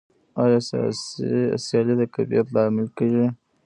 آیا 0.43 0.59
سیالي 1.65 1.93
د 1.99 2.01
کیفیت 2.13 2.47
لامل 2.55 2.87
کیږي؟ 2.97 3.27